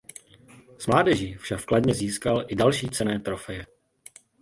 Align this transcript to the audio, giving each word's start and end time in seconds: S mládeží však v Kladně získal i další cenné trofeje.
S 0.77 0.87
mládeží 0.87 1.33
však 1.33 1.59
v 1.59 1.65
Kladně 1.65 1.93
získal 1.93 2.45
i 2.47 2.55
další 2.55 2.89
cenné 2.89 3.19
trofeje. 3.19 3.65